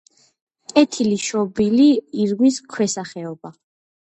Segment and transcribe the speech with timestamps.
[0.71, 1.85] კეთილშობილი
[2.25, 3.55] ირმის ქვესახეობა.